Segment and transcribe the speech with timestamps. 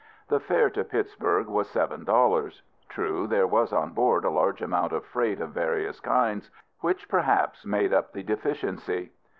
[0.29, 2.61] The fare to Pittsburg was $7.
[2.89, 7.67] True, there was on board a large amount of freight of various kinds, which perhaps
[7.67, 9.11] made up the deficiency.